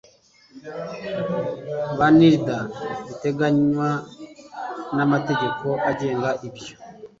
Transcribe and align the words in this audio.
ba 1.97 2.07
nirda 2.17 2.57
biteganywa 3.05 3.89
n 4.95 4.97
amategeko 5.05 5.65
agenga 5.89 6.29
ibyo 6.47 6.73